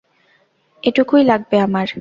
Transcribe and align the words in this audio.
এটুকুই 0.83 1.23
লাগবে 1.23 1.55
আমার। 1.59 1.87